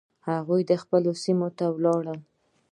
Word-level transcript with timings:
هغوی 0.29 0.63
خپلو 0.83 1.11
سیمو 1.23 1.49
ته 1.57 1.65
ولاړل. 1.75 2.19